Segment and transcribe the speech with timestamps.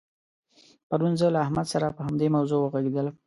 [0.89, 3.15] پرون زه له احمد سره په همدې موضوع وغږېدلم.